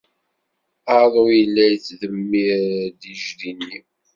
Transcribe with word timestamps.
Aḍu 0.99 1.23
yella 1.37 1.63
yettdemmir-d 1.67 3.01
ijdi-nni. 3.13 3.79